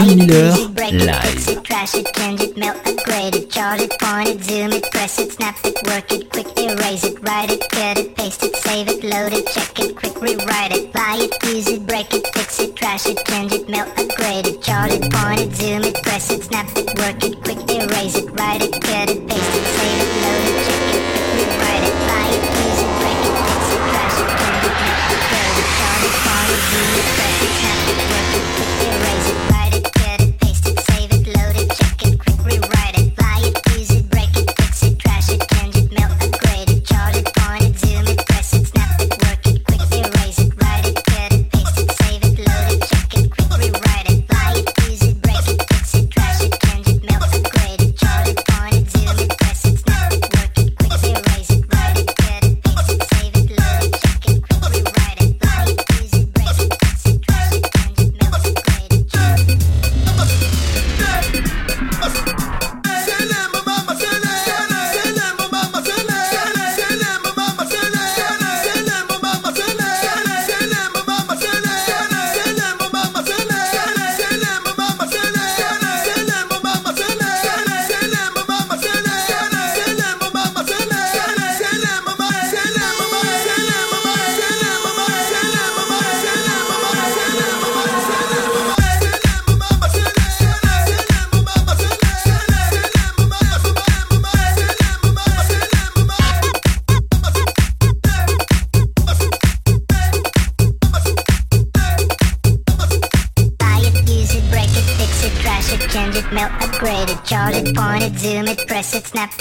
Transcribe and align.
John 0.00 0.16
Miller 0.16 0.52
live. 0.92 1.62
Crash 1.64 1.94
it, 1.94 2.06
change 2.14 2.40
it, 2.40 2.56
melt, 2.56 2.78
upgrade 2.86 3.34
it, 3.34 3.50
charge 3.50 3.82
it, 3.82 3.92
point 4.00 4.28
it, 4.28 4.42
zoom 4.42 4.72
it, 4.72 4.90
press 4.90 5.18
it, 5.18 5.30
snap 5.32 5.58
it, 5.62 5.76
work 5.86 6.10
it, 6.10 6.30
quick 6.32 6.46
erase 6.56 7.04
it, 7.04 7.20
write 7.20 7.50
it, 7.50 7.60
cut 7.68 7.98
it, 7.98 8.16
paste 8.16 8.42
it, 8.42 8.56
save 8.56 8.88
it, 8.88 9.04
load 9.04 9.34
it, 9.34 9.46
check 9.48 9.78
it, 9.78 9.94
quick 9.94 10.18
rewrite 10.22 10.72
it, 10.72 10.90
buy 10.94 11.18
it, 11.20 11.44
use 11.44 11.68
it, 11.68 11.86
break 11.86 12.14
it, 12.14 12.26
fix 12.32 12.60
it, 12.60 12.74
trash 12.76 13.04
it, 13.04 13.18
change 13.26 13.52
it, 13.52 13.68
melt, 13.68 13.90
upgrade 13.98 14.46
it, 14.46 14.62
charge 14.62 14.92
it, 14.92 15.12
point 15.12 15.40
it, 15.40 15.54
zoom 15.54 15.84
it, 15.84 16.02
press 16.02 16.30
it, 16.30 16.44
snap 16.44 16.66
it, 16.76 16.86
work 16.98 17.22
it, 17.22 17.36
quick 17.44 17.58
erase 17.68 18.16
it, 18.16 18.30
write 18.30 18.62
it, 18.62 18.72
cut 18.72 19.10
it, 19.10 19.28
paste 19.28 19.54
it. 19.54 19.79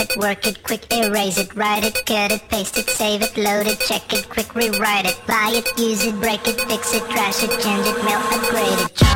it, 0.10 0.18
work 0.18 0.46
it, 0.48 0.64
quick 0.64 0.92
erase 0.92 1.38
it, 1.38 1.54
write 1.56 1.84
it, 1.84 1.94
cut 2.06 2.32
it, 2.32 2.42
paste 2.50 2.78
it, 2.78 2.90
save 2.90 3.22
it, 3.22 3.38
load 3.38 3.68
it, 3.68 3.80
check 3.80 4.12
it, 4.14 4.30
quick 4.30 4.54
rewrite 4.56 5.06
it, 5.06 5.20
buy 5.28 5.52
it, 5.54 5.68
use 5.80 6.06
it, 6.06 6.16
break 6.20 6.48
it, 6.48 6.60
fix 6.62 6.94
it, 6.94 7.04
trash 7.10 7.44
it, 7.44 7.52
change 7.62 7.86
it, 7.88 8.04
mail, 8.04 8.20
upgrade 8.20 8.90
it. 8.92 9.09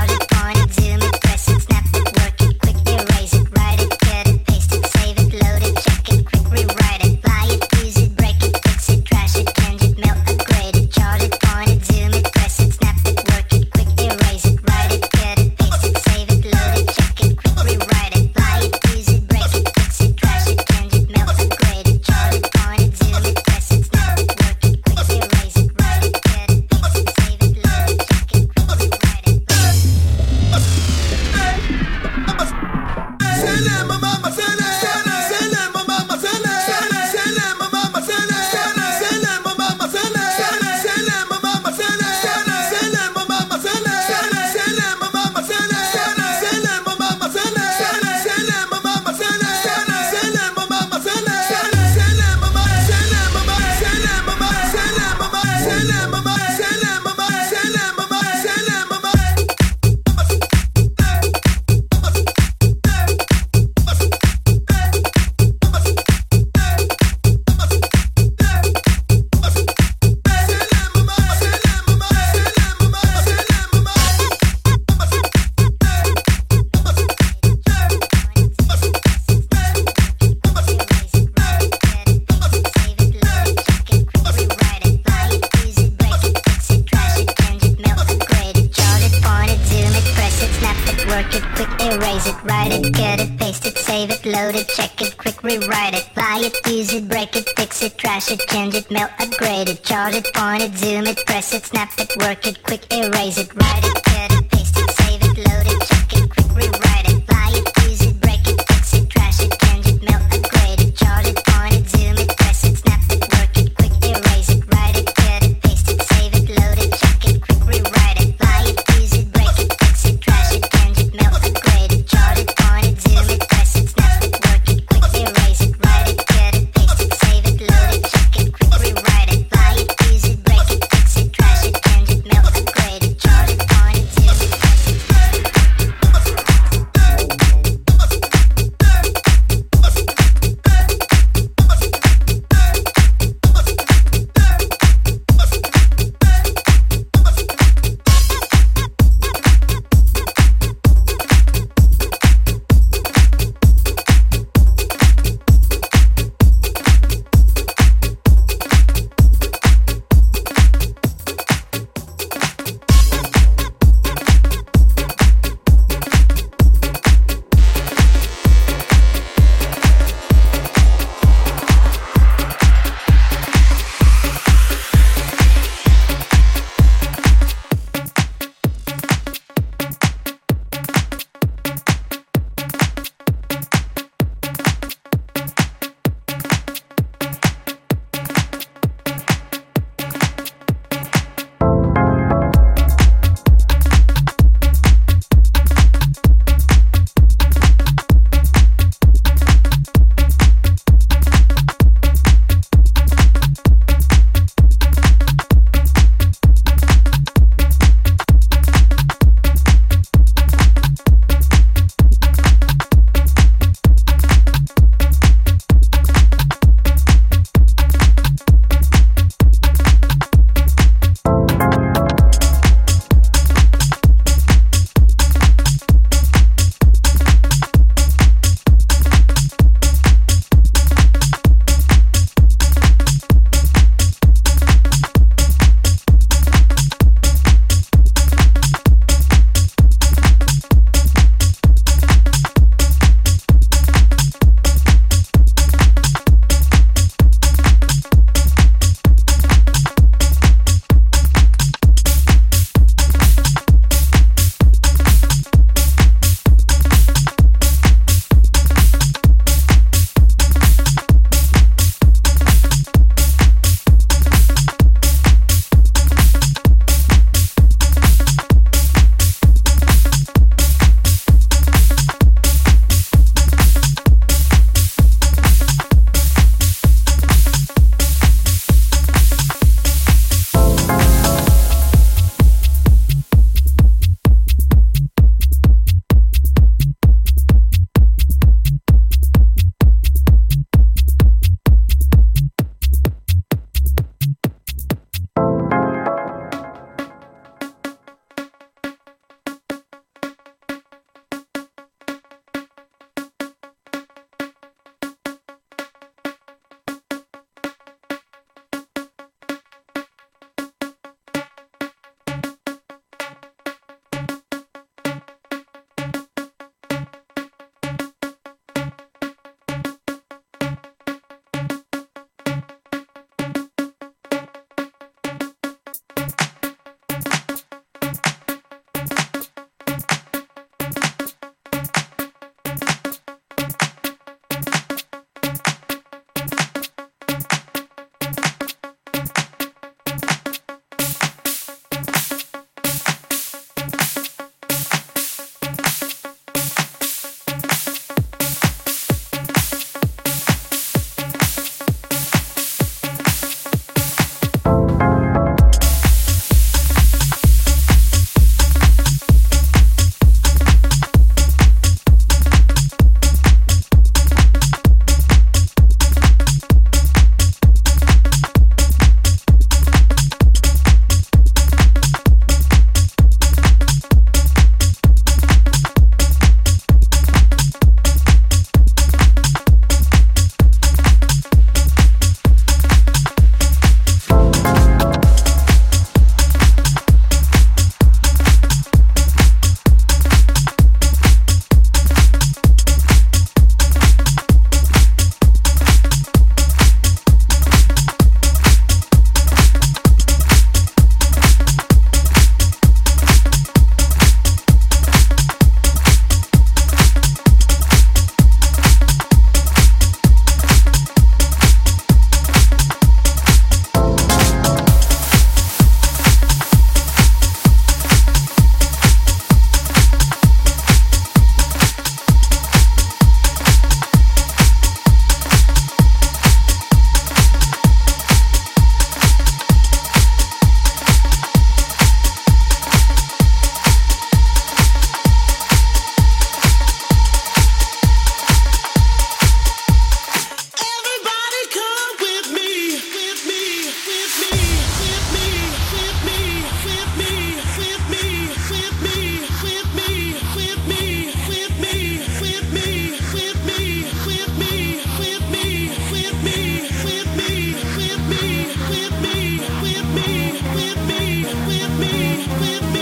we 462.47 462.92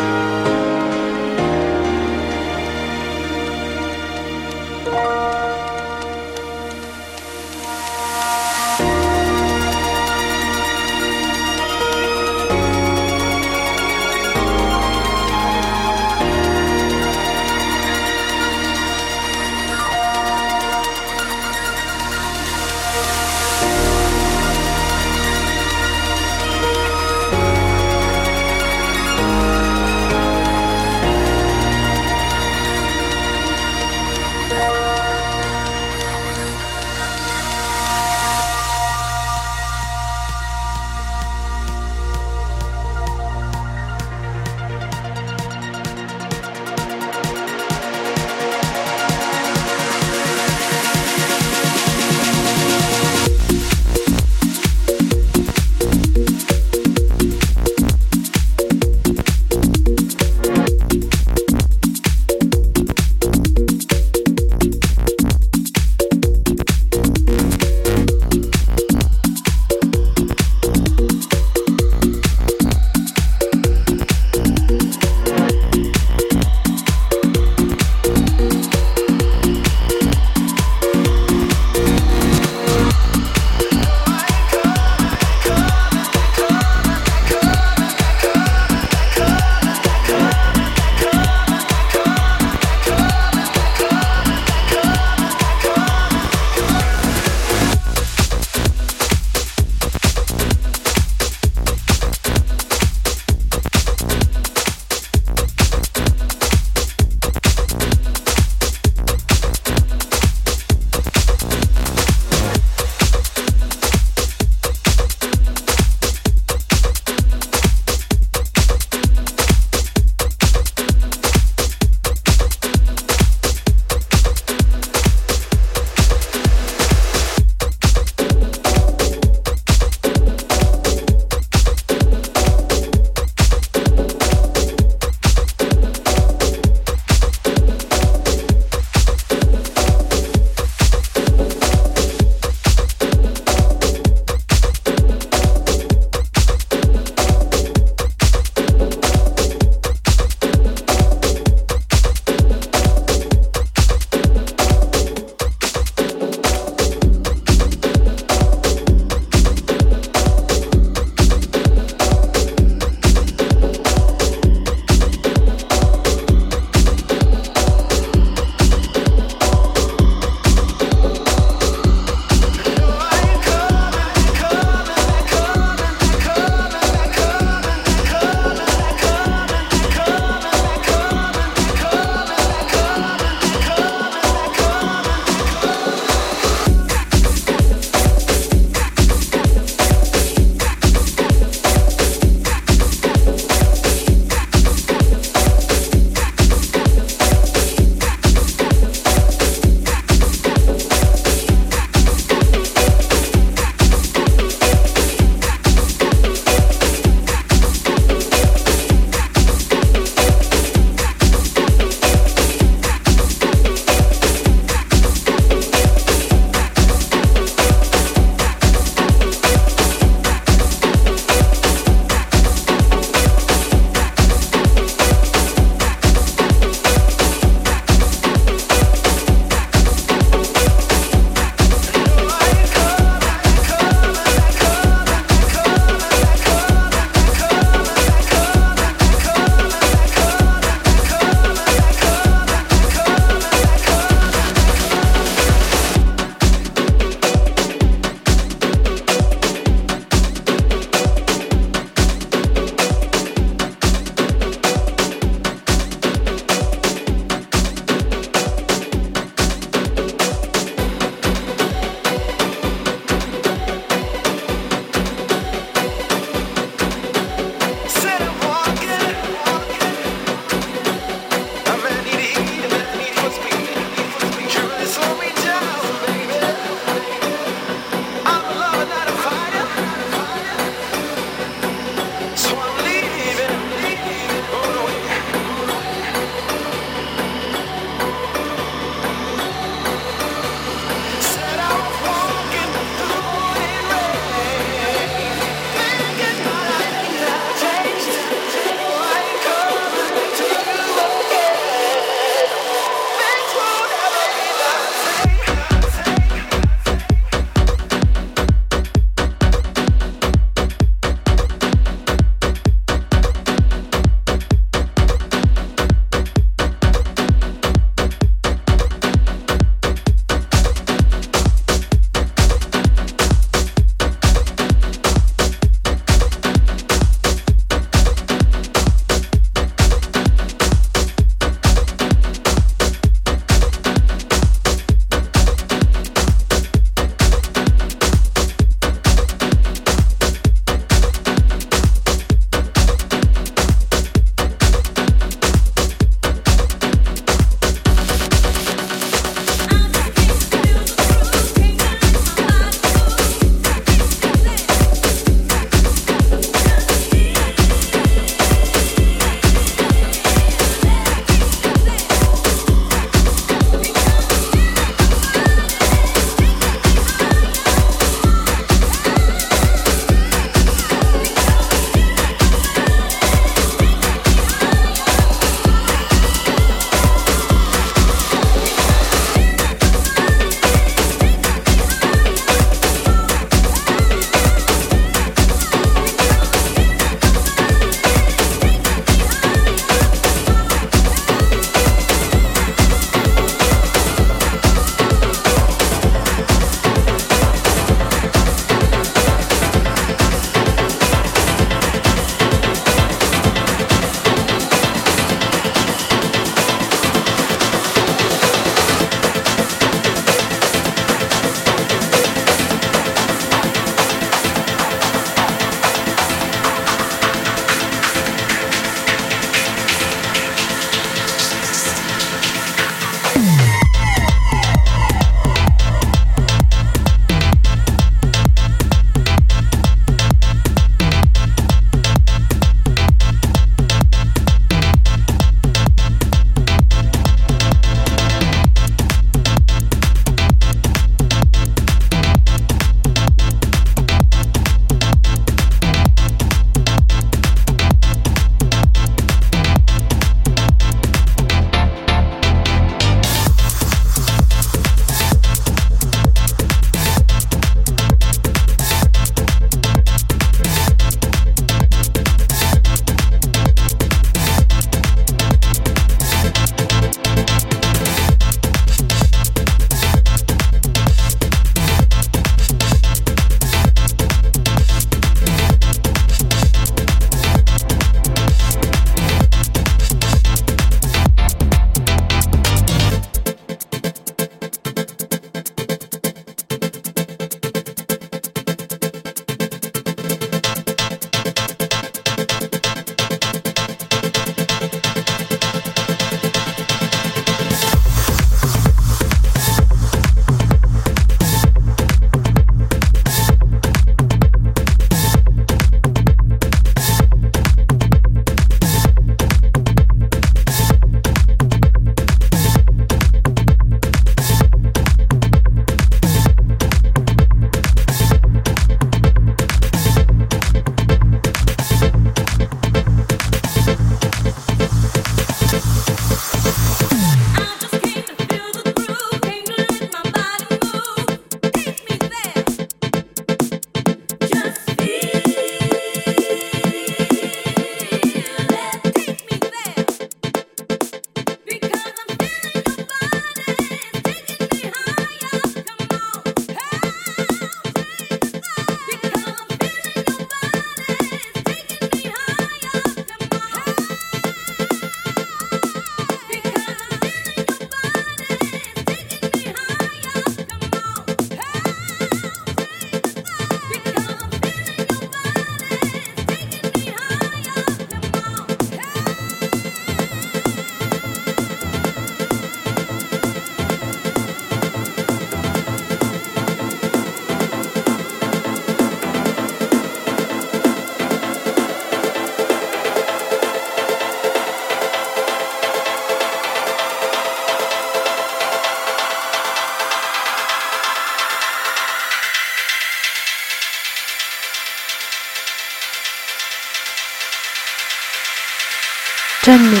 John 599.63 599.91
Miller 599.91 600.00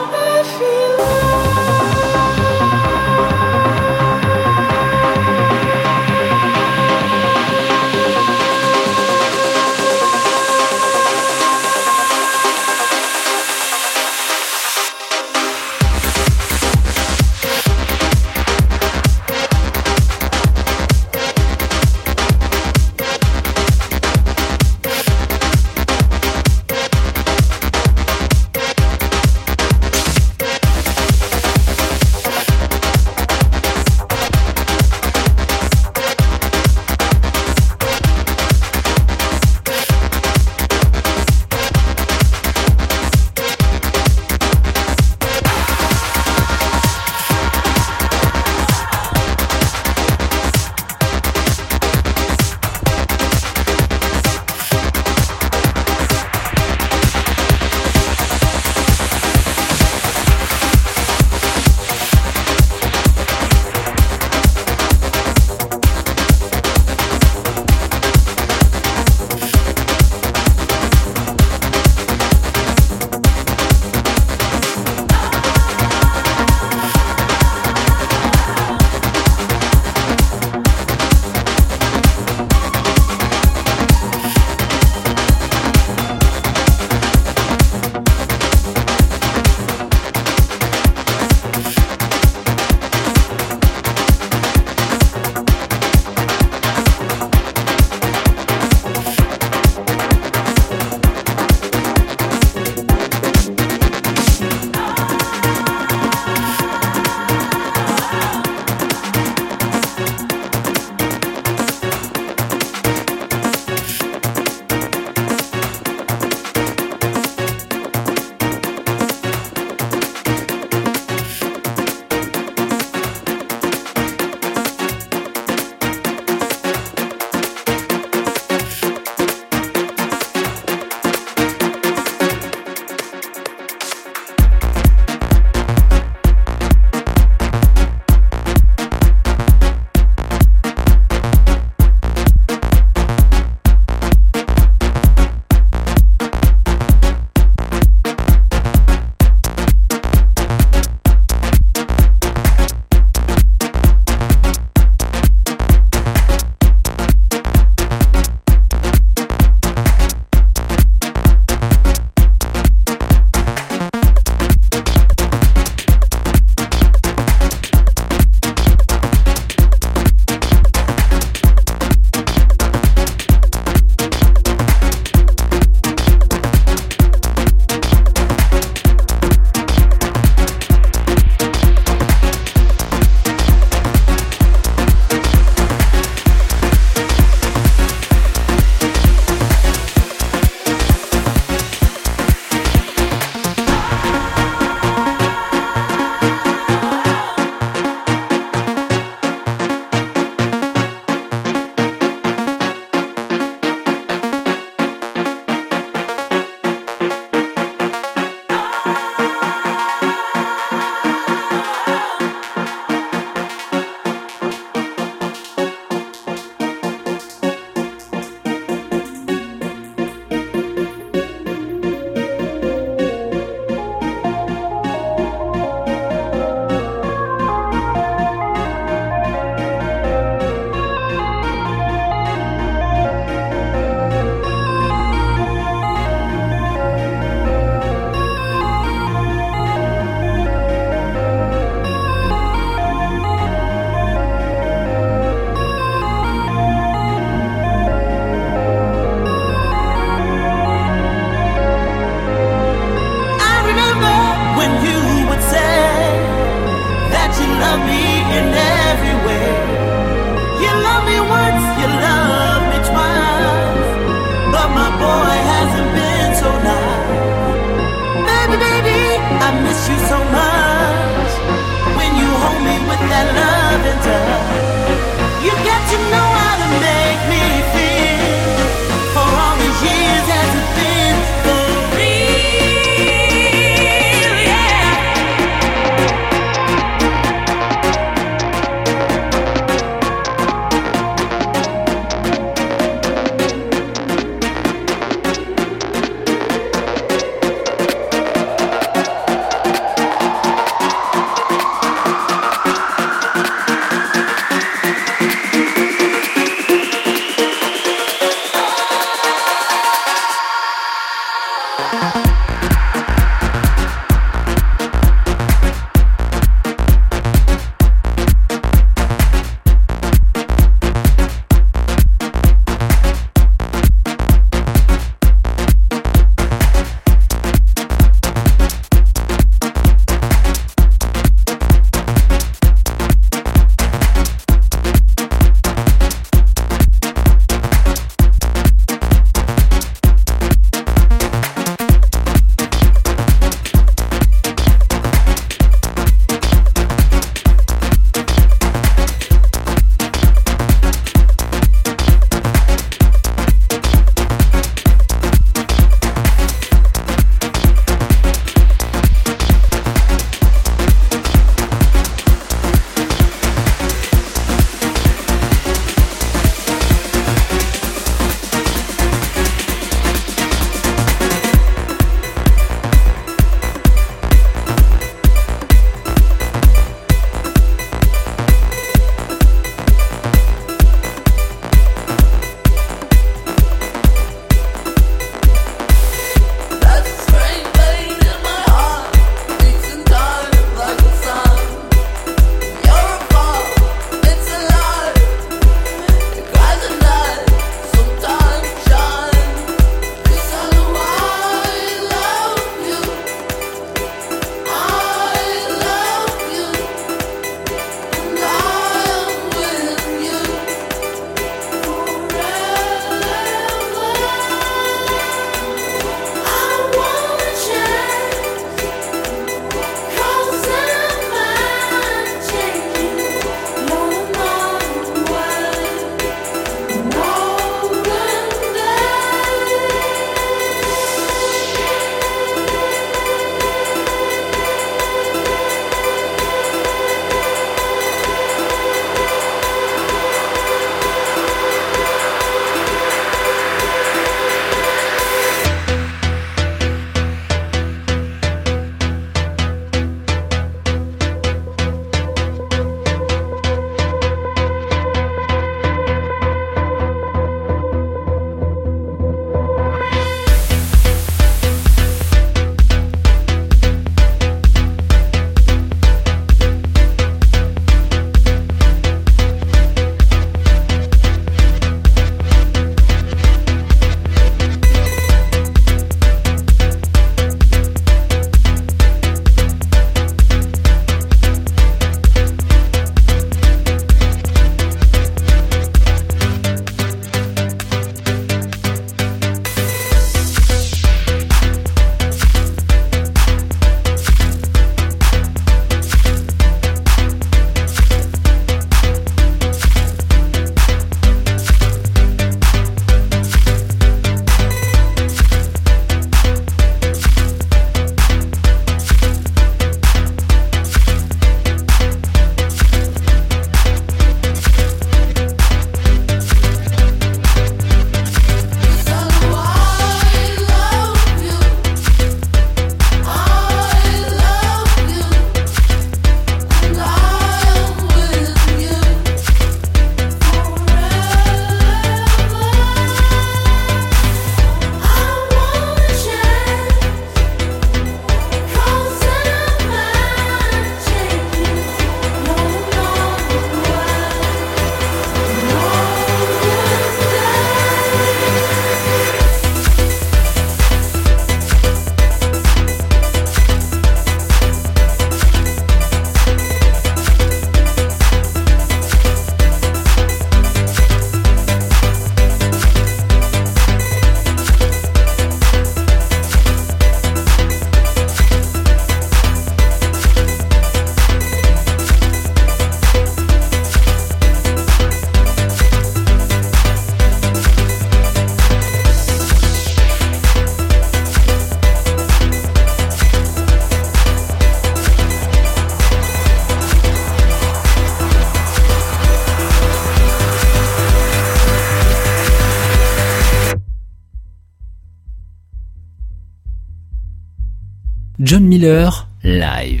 Miller, 598.61 599.11
live. 599.43 600.00